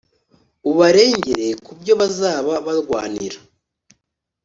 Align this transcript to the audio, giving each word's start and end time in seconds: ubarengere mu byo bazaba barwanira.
ubarengere 0.69 1.47
mu 1.63 1.73
byo 1.79 1.93
bazaba 1.99 2.53
barwanira. 2.65 3.37